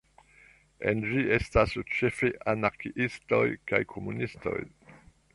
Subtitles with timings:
[0.91, 4.57] En ĝi estas ĉefe anarkiistoj kaj komunistoj.